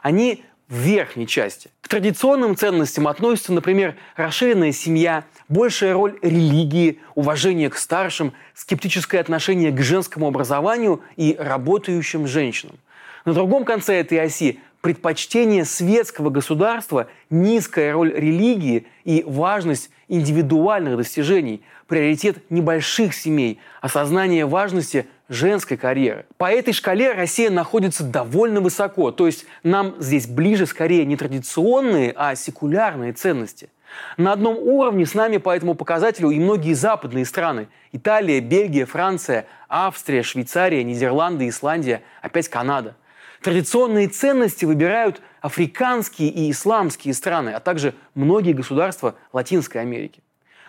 Они 0.01 0.45
в 0.69 0.75
верхней 0.75 1.27
части. 1.27 1.69
К 1.81 1.89
традиционным 1.89 2.55
ценностям 2.55 3.09
относятся, 3.09 3.51
например, 3.51 3.97
расширенная 4.15 4.71
семья, 4.71 5.25
большая 5.49 5.93
роль 5.93 6.17
религии, 6.21 7.01
уважение 7.13 7.69
к 7.69 7.75
старшим, 7.75 8.31
скептическое 8.55 9.19
отношение 9.19 9.71
к 9.71 9.81
женскому 9.81 10.27
образованию 10.27 11.01
и 11.17 11.35
работающим 11.37 12.25
женщинам. 12.25 12.77
На 13.25 13.33
другом 13.33 13.65
конце 13.65 13.99
этой 13.99 14.19
оси 14.19 14.61
предпочтение 14.81 15.63
светского 15.63 16.29
государства, 16.29 17.07
низкая 17.29 17.93
роль 17.93 18.13
религии 18.13 18.87
и 19.03 19.23
важность 19.25 19.89
индивидуальных 20.07 20.97
достижений, 20.97 21.61
приоритет 21.87 22.49
небольших 22.49 23.13
семей, 23.13 23.59
осознание 23.79 24.45
важности 24.45 25.07
женской 25.29 25.77
карьеры. 25.77 26.25
По 26.37 26.51
этой 26.51 26.73
шкале 26.73 27.13
Россия 27.13 27.49
находится 27.49 28.03
довольно 28.03 28.59
высоко, 28.59 29.11
то 29.11 29.27
есть 29.27 29.45
нам 29.63 29.95
здесь 29.99 30.27
ближе 30.27 30.65
скорее 30.65 31.05
не 31.05 31.15
традиционные, 31.15 32.13
а 32.15 32.35
секулярные 32.35 33.13
ценности. 33.13 33.69
На 34.17 34.33
одном 34.33 34.57
уровне 34.57 35.05
с 35.05 35.13
нами 35.13 35.37
по 35.37 35.55
этому 35.55 35.75
показателю 35.75 36.29
и 36.29 36.39
многие 36.39 36.73
западные 36.73 37.25
страны– 37.25 37.67
Италия, 37.91 38.39
Бельгия, 38.39 38.85
Франция, 38.85 39.45
Австрия, 39.67 40.23
Швейцария, 40.23 40.81
Нидерланды, 40.83 41.49
Исландия, 41.49 42.01
опять 42.21 42.47
Канада. 42.47 42.95
Традиционные 43.41 44.07
ценности 44.07 44.65
выбирают 44.65 45.19
африканские 45.41 46.29
и 46.29 46.51
исламские 46.51 47.15
страны, 47.15 47.49
а 47.49 47.59
также 47.59 47.95
многие 48.13 48.53
государства 48.53 49.15
Латинской 49.33 49.81
Америки. 49.81 50.21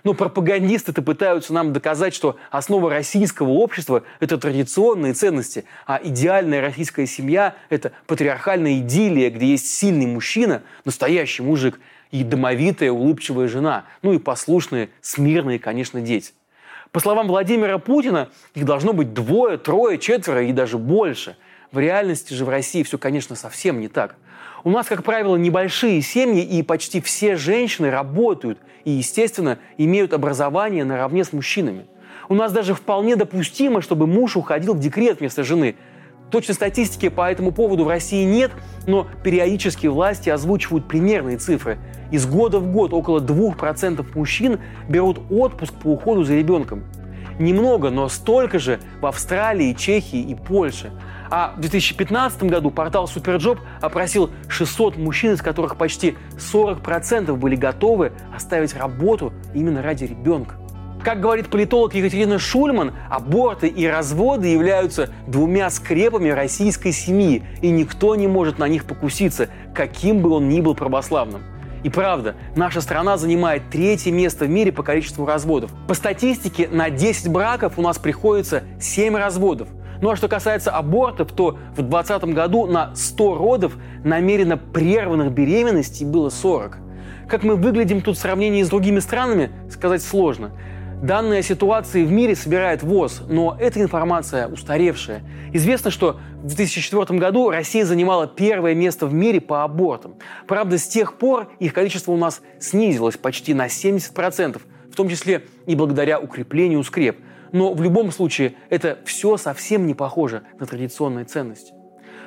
Но 0.05 0.15
пропагандисты-то 0.15 1.03
пытаются 1.03 1.53
нам 1.53 1.73
доказать, 1.73 2.15
что 2.15 2.37
основа 2.51 2.91
российского 2.91 3.51
общества– 3.51 4.03
это 4.21 4.39
традиционные 4.39 5.13
ценности, 5.13 5.65
а 5.87 6.01
идеальная 6.03 6.61
российская 6.63 7.07
семья– 7.07 7.55
это 7.69 7.93
патриархальная 8.07 8.79
идиллия, 8.79 9.31
где 9.31 9.47
есть 9.47 9.71
сильный 9.71 10.07
мужчина, 10.07 10.63
настоящий 10.85 11.43
мужик, 11.43 11.79
и 12.11 12.25
домовитая, 12.25 12.91
улыбчивая 12.91 13.49
жена, 13.49 13.85
ну 14.01 14.13
и 14.13 14.19
послушные, 14.19 14.89
смирные, 15.03 15.59
конечно, 15.59 16.01
дети. 16.01 16.33
По 16.91 17.01
словам 17.01 17.29
Владимира 17.29 17.79
Путина, 17.79 18.31
их 18.55 18.65
должно 18.65 18.93
быть 18.93 19.15
двое, 19.15 19.57
трое, 19.57 19.99
четверо 19.99 20.43
и 20.43 20.53
даже 20.53 20.79
больше. 20.79 21.37
В 21.73 21.79
реальности 21.79 22.35
же 22.35 22.45
в 22.45 22.51
России 22.51 22.83
все, 22.83 22.99
конечно, 22.99 23.35
совсем 23.35 23.81
не 23.81 23.89
так. 23.89 24.17
У 24.63 24.71
нас, 24.71 24.87
как 24.87 25.03
правило, 25.03 25.37
небольшие 25.37 26.03
семьи, 26.03 26.43
и 26.43 26.63
почти 26.63 27.01
все 27.01 27.35
женщины 27.37 27.91
работают 27.91 28.59
и, 28.85 28.91
естественно, 28.91 29.59
имеют 29.79 30.13
образование 30.13 30.85
наравне 30.85 31.25
с 31.25 31.33
мужчинами. 31.33 31.87
У 32.29 32.35
нас 32.35 32.53
даже 32.53 32.75
вполне 32.75 33.17
допустимо, 33.17 33.81
чтобы 33.81 34.07
муж 34.07 34.37
уходил 34.37 34.75
в 34.75 34.81
декрет 34.81 35.21
вместо 35.21 35.45
жены. 35.45 35.77
Точной 36.31 36.55
статистики 36.55 37.09
по 37.09 37.31
этому 37.31 37.53
поводу 37.53 37.85
в 37.85 37.89
России 37.89 38.25
нет, 38.25 38.51
но 38.87 39.07
периодически 39.25 39.87
власти 39.87 40.29
озвучивают 40.29 40.87
примерные 40.87 41.39
цифры. 41.39 41.79
Из 42.11 42.27
года 42.27 42.59
в 42.59 42.71
год 42.71 42.93
около 42.93 43.21
2% 43.21 44.07
мужчин 44.15 44.61
берут 44.91 45.21
отпуск 45.31 45.73
по 45.75 45.89
уходу 45.89 46.23
за 46.23 46.35
ребенком. 46.35 46.85
Немного, 47.39 47.91
но 47.91 48.09
столько 48.09 48.59
же 48.59 48.79
в 49.01 49.07
Австралии, 49.07 49.73
Чехии 49.73 50.21
и 50.21 50.35
Польше. 50.35 50.93
А 51.35 51.55
в 51.57 51.61
2015 51.61 52.43
году 52.43 52.71
портал 52.71 53.07
Superjob 53.07 53.59
опросил 53.81 54.29
600 54.49 54.99
мужчин, 54.99 55.33
из 55.33 55.41
которых 55.41 55.79
почти 55.79 56.15
40% 56.37 57.35
были 57.37 57.57
готовы 57.57 58.13
оставить 58.37 58.77
работу 58.77 59.33
именно 59.55 59.81
ради 59.81 60.05
ребенка. 60.05 60.57
Как 61.03 61.23
говорит 61.23 61.49
политолог 61.49 61.95
Екатерина 61.95 62.39
Шульман, 62.39 62.93
аборты 63.09 63.69
и 63.69 63.87
разводы 63.87 64.49
являются 64.49 65.09
двумя 65.27 65.71
скрепами 65.71 66.29
российской 66.29 66.93
семьи, 66.93 67.43
и 67.63 67.71
никто 67.71 68.15
не 68.15 68.29
может 68.29 68.59
на 68.59 68.69
них 68.69 68.85
покуситься, 68.85 69.49
каким 69.75 70.21
бы 70.21 70.29
он 70.33 70.51
ни 70.51 70.61
был 70.61 70.75
православным. 70.75 71.41
И 71.83 71.89
правда, 71.89 72.37
наша 72.57 72.83
страна 72.83 73.17
занимает 73.17 73.71
третье 73.71 74.13
место 74.13 74.45
в 74.45 74.51
мире 74.51 74.71
по 74.71 74.83
количеству 74.83 75.25
разводов. 75.25 75.71
По 75.89 75.95
статистике, 75.95 76.69
на 76.71 76.91
10 76.91 77.29
браков 77.29 77.79
у 77.79 77.83
нас 77.83 77.99
приходится 77.99 78.65
7 78.79 79.17
разводов. 79.17 79.69
Ну 80.03 80.11
а 80.11 80.17
что 80.17 80.27
касается 80.27 80.73
абортов, 80.73 81.31
то 81.31 81.53
в 81.77 81.81
2020 81.81 82.25
году 82.35 82.67
на 82.67 82.93
100 82.95 83.39
родов 83.39 83.77
намеренно 84.03 84.57
прерванных 84.57 85.31
беременностей 85.33 86.05
было 86.05 86.29
40. 86.29 86.77
Как 87.29 87.45
мы 87.45 87.55
выглядим 87.55 88.03
тут 88.03 88.17
в 88.17 88.21
сравнении 88.21 88.65
с 88.65 88.69
другими 88.69 88.99
странами, 88.99 89.53
сказать 89.71 90.03
сложно. 90.03 90.51
Данные 91.05 91.41
о 91.41 91.43
ситуации 91.43 92.05
в 92.05 92.11
мире 92.11 92.35
собирает 92.35 92.83
ВОЗ, 92.83 93.23
но 93.29 93.57
эта 93.61 93.81
информация 93.81 94.49
устаревшая. 94.49 95.23
Известно, 95.53 95.93
что 95.93 96.19
в 96.43 96.49
2004 96.49 97.19
году 97.21 97.51
Россия 97.51 97.85
занимала 97.85 98.27
первое 98.27 98.75
место 98.75 99.07
в 99.07 99.15
мире 99.15 99.41
по 99.41 99.63
абортам. 99.63 100.17
Правда, 100.49 100.79
с 100.79 100.87
тех 100.89 101.15
пор 101.17 101.49
их 101.61 101.73
количество 101.73 102.11
у 102.11 102.17
нас 102.17 102.41
снизилось 102.59 103.17
почти 103.17 103.55
на 103.55 103.67
70%, 103.67 104.61
в 104.91 104.97
том 104.97 105.09
числе 105.09 105.45
и 105.67 105.77
благодаря 105.77 106.19
укреплению 106.19 106.83
скреп. 106.83 107.19
Но 107.53 107.75
в 107.75 107.83
любом 107.83 108.11
случае 108.11 108.55
это 108.71 108.99
все 109.05 109.37
совсем 109.37 109.87
не 109.87 109.95
похоже 109.95 110.43
на 110.59 110.67
традиционные 110.67 111.27
ценности. 111.27 111.75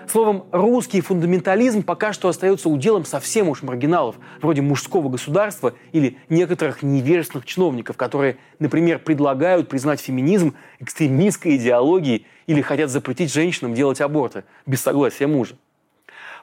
Словом, 0.08 0.46
русский 0.52 1.02
фундаментализм 1.02 1.82
пока 1.82 2.14
что 2.14 2.30
остается 2.30 2.70
уделом 2.70 3.06
совсем 3.06 3.50
уж 3.50 3.64
маргиналов, 3.64 4.18
вроде 4.40 4.62
мужского 4.62 5.10
государства 5.10 5.74
или 5.94 6.18
некоторых 6.30 6.84
невежественных 6.84 7.46
чиновников, 7.46 7.98
которые, 7.98 8.38
например, 8.60 9.00
предлагают 9.00 9.68
признать 9.68 10.00
феминизм 10.00 10.54
экстремистской 10.80 11.56
идеологией 11.56 12.28
или 12.46 12.62
хотят 12.62 12.92
запретить 12.92 13.34
женщинам 13.34 13.74
делать 13.74 14.00
аборты 14.00 14.44
без 14.68 14.82
согласия 14.82 15.26
мужа. 15.26 15.56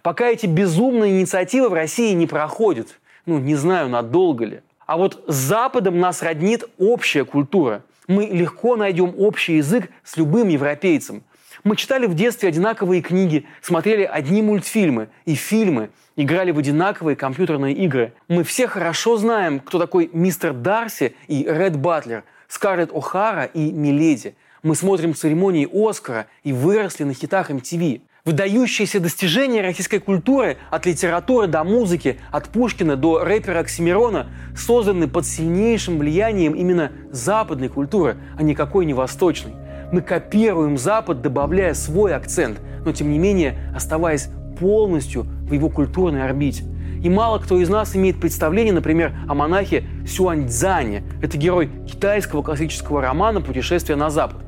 Пока 0.02 0.26
эти 0.26 0.46
безумные 0.46 1.20
инициативы 1.20 1.68
в 1.68 1.74
России 1.74 2.12
не 2.14 2.26
проходят, 2.26 2.98
ну, 3.26 3.38
не 3.38 3.54
знаю, 3.54 3.88
надолго 3.88 4.44
ли. 4.44 4.60
А 4.86 4.96
вот 4.96 5.22
с 5.28 5.34
Западом 5.34 6.00
нас 6.00 6.22
роднит 6.22 6.64
общая 6.78 7.24
культура. 7.24 7.84
Мы 8.08 8.26
легко 8.26 8.76
найдем 8.76 9.14
общий 9.18 9.56
язык 9.56 9.90
с 10.04 10.16
любым 10.16 10.48
европейцем– 10.48 11.22
мы 11.64 11.76
читали 11.76 12.06
в 12.06 12.14
детстве 12.14 12.48
одинаковые 12.48 13.02
книги, 13.02 13.46
смотрели 13.60 14.02
одни 14.02 14.42
мультфильмы 14.42 15.08
и 15.26 15.36
фильмы, 15.36 15.90
играли 16.16 16.50
в 16.50 16.58
одинаковые 16.58 17.14
компьютерные 17.14 17.72
игры. 17.72 18.14
Мы 18.26 18.42
все 18.42 18.66
хорошо 18.66 19.16
знаем, 19.16 19.60
кто 19.60 19.78
такой 19.78 20.10
мистер 20.12 20.54
Дарси 20.54 21.14
и 21.28 21.44
Ред 21.44 21.76
Батлер, 21.76 22.24
Скарлетт 22.48 22.90
О'Хара 22.90 23.48
и 23.52 23.70
Миледи. 23.70 24.34
Мы 24.64 24.74
смотрим 24.74 25.14
церемонии 25.14 25.68
Оскара 25.72 26.26
и 26.42 26.52
выросли 26.52 27.04
на 27.04 27.14
хитах 27.14 27.50
MTV. 27.50 28.00
Выдающиеся 28.24 29.00
достижения 29.00 29.62
российской 29.62 29.98
культуры 29.98 30.56
от 30.70 30.86
литературы 30.86 31.48
до 31.48 31.64
музыки, 31.64 32.20
от 32.30 32.50
Пушкина 32.50 32.94
до 32.94 33.24
рэпера 33.24 33.58
Оксимирона 33.58 34.28
созданы 34.56 35.08
под 35.08 35.26
сильнейшим 35.26 35.98
влиянием 35.98 36.52
именно 36.52 36.92
западной 37.10 37.68
культуры, 37.68 38.18
а 38.38 38.44
никакой 38.44 38.86
не 38.86 38.94
восточной. 38.94 39.54
Мы 39.90 40.02
копируем 40.02 40.78
Запад, 40.78 41.20
добавляя 41.20 41.74
свой 41.74 42.14
акцент, 42.14 42.60
но 42.84 42.92
тем 42.92 43.10
не 43.10 43.18
менее 43.18 43.58
оставаясь 43.74 44.28
полностью 44.56 45.24
в 45.24 45.52
его 45.52 45.68
культурной 45.68 46.24
орбите. 46.24 46.62
И 47.02 47.10
мало 47.10 47.40
кто 47.40 47.60
из 47.60 47.68
нас 47.68 47.96
имеет 47.96 48.20
представление, 48.20 48.72
например, 48.72 49.16
о 49.28 49.34
монахе 49.34 49.82
Сюаньцзане. 50.06 51.02
Это 51.20 51.36
герой 51.36 51.72
китайского 51.90 52.42
классического 52.42 53.02
романа 53.02 53.40
«Путешествие 53.40 53.96
на 53.96 54.10
Запад». 54.10 54.38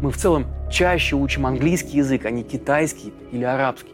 Мы 0.00 0.10
в 0.10 0.16
целом 0.16 0.46
чаще 0.70 1.16
учим 1.16 1.46
английский 1.46 1.98
язык, 1.98 2.24
а 2.26 2.30
не 2.30 2.42
китайский 2.42 3.12
или 3.32 3.44
арабский. 3.44 3.92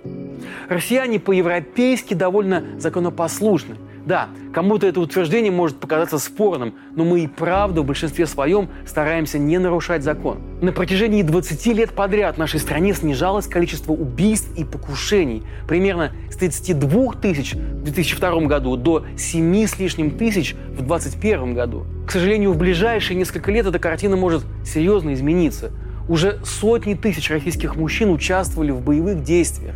Россияне 0.68 1.18
по-европейски 1.20 2.14
довольно 2.14 2.64
законопослушны– 2.78 3.76
да, 4.06 4.28
кому-то 4.52 4.87
это 4.87 5.00
утверждение 5.00 5.50
может 5.50 5.78
показаться 5.78 6.18
спорным, 6.18 6.74
но 6.94 7.04
мы 7.04 7.20
и 7.20 7.26
правда 7.26 7.80
в 7.80 7.87
большинстве 7.87 8.26
своем 8.26 8.68
стараемся 8.87 9.38
не 9.38 9.58
нарушать 9.58 10.02
закон. 10.02 10.40
На 10.60 10.72
протяжении 10.72 11.22
20 11.22 11.66
лет 11.68 11.92
подряд 11.92 12.37
в 12.37 12.38
нашей 12.38 12.60
стране 12.60 12.92
снижалось 12.92 13.46
количество 13.46 13.92
убийств 13.92 14.50
и 14.58 14.64
покушений. 14.64 15.42
Примерно 15.66 16.12
с 16.30 16.37
32 16.37 17.14
тысяч 17.14 17.54
в 17.54 17.84
2002 17.84 18.40
году 18.42 18.76
до 18.76 19.06
7 19.16 19.66
с 19.66 19.78
лишним 19.78 20.10
тысяч 20.10 20.52
в 20.52 20.82
2021 20.82 21.54
году. 21.54 21.87
К 22.06 22.10
сожалению, 22.10 22.52
в 22.52 22.58
ближайшие 22.58 23.16
несколько 23.16 23.50
лет 23.50 23.64
эта 23.64 23.78
картина 23.78 24.16
может 24.16 24.44
серьезно 24.66 25.14
измениться. 25.14 25.72
Уже 26.07 26.38
сотни 26.45 26.95
тысяч 26.95 27.31
российских 27.31 27.77
мужчин 27.77 28.11
участвовали 28.11 28.71
в 28.71 28.83
боевых 28.83 29.23
действиях. 29.23 29.75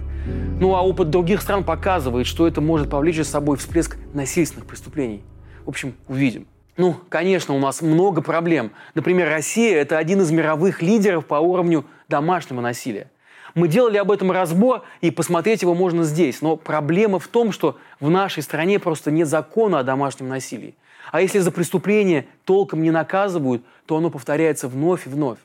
Ну 0.60 0.74
а 0.74 0.82
опыт 0.82 1.08
других 1.08 1.40
стран 1.40 1.64
показывает, 1.64 2.26
что 2.26 2.46
это 2.46 2.60
может 2.60 2.90
повлечь 2.90 3.16
за 3.16 3.24
собой 3.24 3.56
всплеск 3.56 3.96
насильственных 4.12 4.66
преступлений. 4.66 5.22
В 5.64 5.70
общем, 5.70 5.94
увидим. 6.06 6.46
Ну, 6.76 6.96
конечно, 7.08 7.54
у 7.54 7.58
нас 7.58 7.80
много 7.80 8.20
проблем. 8.20 8.72
Например, 8.94 9.28
Россия– 9.28 9.76
это 9.80 9.96
один 9.96 10.20
из 10.20 10.30
мировых 10.30 10.82
лидеров 10.82 11.24
по 11.24 11.36
уровню 11.36 11.86
домашнего 12.08 12.60
насилия. 12.60 13.10
Мы 13.54 13.66
делали 13.66 13.96
об 13.96 14.12
этом 14.12 14.30
разбор, 14.30 14.82
и 15.00 15.10
посмотреть 15.10 15.62
его 15.62 15.74
можно 15.74 16.04
здесь. 16.04 16.42
Но 16.42 16.56
проблема 16.56 17.18
в 17.18 17.26
том, 17.26 17.52
что 17.52 17.78
в 18.00 18.10
нашей 18.10 18.42
стране 18.42 18.78
просто 18.78 19.10
нет 19.10 19.26
закона 19.26 19.80
о 19.80 19.82
домашнем 19.82 20.28
насилии. 20.28 20.76
А 21.10 21.22
если 21.22 21.38
за 21.38 21.50
преступление 21.50 22.26
толком 22.44 22.82
не 22.82 22.90
наказывают, 22.90 23.64
то 23.86 23.96
оно 23.96 24.10
повторяется 24.10 24.68
вновь 24.68 25.06
и 25.06 25.10
вновь. 25.10 25.38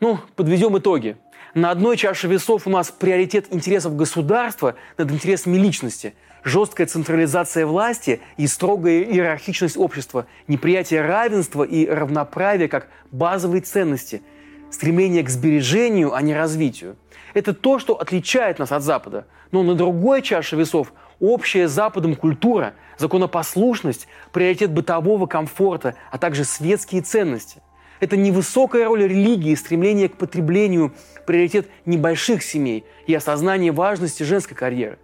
Ну, 0.00 0.20
подведем 0.36 0.78
итоги. 0.78 1.16
На 1.54 1.72
одной 1.72 1.96
чаше 1.96 2.28
весов 2.28 2.68
у 2.68 2.70
нас 2.70 2.90
приоритет 2.90 3.46
интересов 3.50 3.96
государства 3.96 4.76
над 4.96 5.10
интересами 5.10 5.56
личности, 5.56 6.14
жесткая 6.44 6.86
централизация 6.86 7.66
власти 7.66 8.20
и 8.36 8.46
строгая 8.46 9.02
иерархичность 9.02 9.76
общества, 9.76 10.26
неприятие 10.46 11.00
равенства 11.00 11.64
и 11.64 11.88
равноправия 11.88 12.68
как 12.68 12.88
базовые 13.10 13.62
ценности, 13.62 14.22
стремление 14.70 15.24
к 15.24 15.30
сбережению, 15.30 16.14
а 16.14 16.22
не 16.22 16.32
развитию. 16.32 16.96
Это 17.34 17.52
то, 17.52 17.80
что 17.80 18.00
отличает 18.00 18.60
нас 18.60 18.70
от 18.70 18.82
Запада. 18.82 19.26
Но 19.50 19.64
на 19.64 19.74
другой 19.74 20.22
чаше 20.22 20.54
весов 20.54 20.92
общая 21.18 21.66
Западом 21.66 22.14
культура, 22.14 22.74
законопослушность, 22.98 24.06
приоритет 24.32 24.70
бытового 24.70 25.26
комфорта, 25.26 25.96
а 26.12 26.18
также 26.18 26.44
светские 26.44 27.02
ценности. 27.02 27.62
Это 28.00 28.16
невысокая 28.16 28.86
роль 28.86 29.04
религии, 29.04 29.54
стремление 29.54 30.08
к 30.08 30.16
потреблению, 30.16 30.92
приоритет 31.26 31.68
небольших 31.84 32.42
семей 32.42 32.84
и 33.06 33.14
осознание 33.14 33.72
важности 33.72 34.22
женской 34.22 34.56
карьеры. 34.56 34.98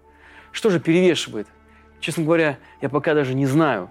Что 0.52 0.70
же 0.70 0.78
перевешивает? 0.78 1.48
Честно 2.00 2.24
говоря, 2.24 2.58
я 2.80 2.88
пока 2.88 3.14
даже 3.14 3.34
не 3.34 3.46
знаю. 3.46 3.90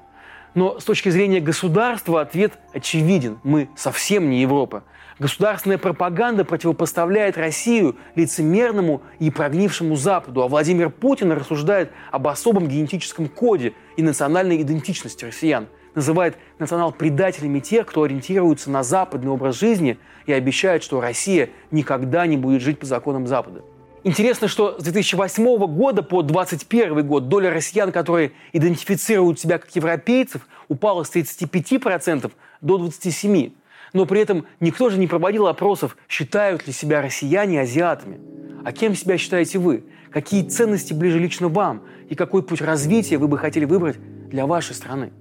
Но 0.56 0.80
с 0.80 0.84
точки 0.84 1.10
зрения 1.10 1.40
государства 1.40 2.22
ответ 2.22 2.54
очевиден. 2.74 3.40
Мы 3.44 3.70
совсем 3.76 4.30
не 4.30 4.42
Европа. 4.42 4.84
Государственная 5.20 5.78
пропаганда 5.78 6.46
противопоставляет 6.46 7.38
Россию 7.38 7.98
лицемерному 8.16 9.02
и 9.20 9.30
прогнившему 9.30 9.96
Западу, 9.96 10.42
а 10.44 10.48
Владимир 10.48 10.90
Путин 10.90 11.32
рассуждает 11.32 11.92
об 12.12 12.28
особом 12.28 12.68
генетическом 12.68 13.28
коде 13.28 13.74
и 13.98 14.02
национальной 14.02 14.62
идентичности 14.62 15.26
россиян– 15.26 15.68
называет 15.96 16.38
национал-предателями 16.60 17.60
тех, 17.60 17.86
кто 17.88 18.04
ориентируется 18.04 18.70
на 18.70 18.84
западный 18.84 19.32
образ 19.32 19.60
жизни 19.60 19.98
и 20.26 20.34
обещает, 20.34 20.84
что 20.84 21.02
Россия 21.02 21.50
никогда 21.72 22.26
не 22.28 22.38
будет 22.38 22.62
жить 22.62 22.80
по 22.80 22.86
законам 22.86 23.28
Запада. 23.28 23.62
Интересно, 24.06 24.50
что 24.50 24.80
с 24.80 24.84
2008 24.84 25.66
года 25.68 26.04
по 26.04 26.22
2021 26.22 27.08
год 27.08 27.30
доля 27.30 27.50
россиян, 27.52 27.92
которые 27.92 28.34
идентифицируют 28.52 29.40
себя 29.40 29.58
как 29.58 29.74
европейцев, 29.76 30.48
упала 30.68 31.04
с 31.04 31.16
35% 31.16 32.32
до 32.60 32.78
27%. 32.78 33.54
Но 33.94 34.06
при 34.06 34.22
этом 34.22 34.46
никто 34.60 34.90
же 34.90 34.98
не 34.98 35.08
проводил 35.08 35.48
опросов, 35.48 35.96
считают 36.10 36.68
ли 36.68 36.74
себя 36.74 37.02
россияне 37.02 37.62
азиатами. 37.62 38.20
А 38.66 38.72
кем 38.72 38.96
себя 38.96 39.18
считаете 39.18 39.60
вы? 39.60 39.86
Какие 40.10 40.44
ценности 40.44 40.94
ближе 40.94 41.20
лично 41.20 41.48
вам? 41.48 41.84
И 42.10 42.16
какой 42.16 42.44
путь 42.44 42.62
развития 42.62 43.18
вы 43.18 43.28
бы 43.28 43.38
хотели 43.38 43.66
выбрать 43.66 43.98
для 44.30 44.46
вашей 44.46 44.76
страны? 44.76 45.12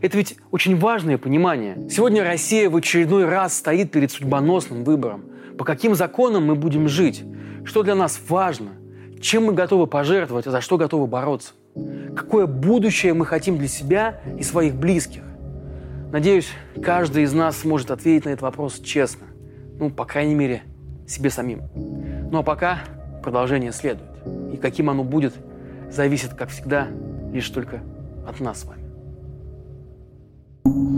Это 0.00 0.16
ведь 0.16 0.36
очень 0.50 0.76
важное 0.76 1.18
понимание. 1.18 1.88
Сегодня 1.90 2.22
Россия 2.24 2.70
в 2.70 2.76
очередной 2.76 3.24
раз 3.24 3.56
стоит 3.56 3.90
перед 3.90 4.10
судьбоносным 4.12 4.84
выбором. 4.84 5.24
По 5.58 5.64
каким 5.64 5.94
законам 5.94 6.46
мы 6.46 6.54
будем 6.54 6.88
жить? 6.88 7.24
Что 7.64 7.82
для 7.82 7.94
нас 7.94 8.20
важно? 8.28 8.70
Чем 9.20 9.46
мы 9.46 9.52
готовы 9.52 9.86
пожертвовать, 9.86 10.46
а 10.46 10.50
за 10.50 10.60
что 10.60 10.76
готовы 10.76 11.06
бороться? 11.06 11.52
Какое 12.14 12.46
будущее 12.46 13.14
мы 13.14 13.26
хотим 13.26 13.58
для 13.58 13.68
себя 13.68 14.20
и 14.38 14.42
своих 14.42 14.74
близких? 14.74 15.22
Надеюсь, 16.12 16.48
каждый 16.82 17.24
из 17.24 17.32
нас 17.32 17.58
сможет 17.58 17.90
ответить 17.90 18.24
на 18.24 18.30
этот 18.30 18.42
вопрос 18.42 18.80
честно. 18.80 19.26
Ну, 19.78 19.90
по 19.90 20.04
крайней 20.04 20.34
мере, 20.34 20.62
себе 21.06 21.30
самим. 21.30 21.62
Ну 22.30 22.38
а 22.38 22.42
пока 22.42 22.80
продолжение 23.22 23.72
следует. 23.72 24.10
И 24.52 24.56
каким 24.56 24.90
оно 24.90 25.04
будет, 25.04 25.34
зависит, 25.90 26.34
как 26.34 26.50
всегда, 26.50 26.88
лишь 27.32 27.48
только 27.50 27.80
от 28.26 28.40
нас 28.40 28.60
с 28.60 28.64
вами. 28.64 28.77
you 30.64 30.97